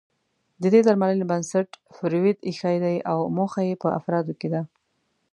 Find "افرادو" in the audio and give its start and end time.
3.99-4.33